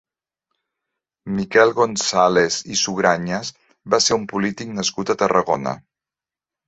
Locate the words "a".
5.13-5.19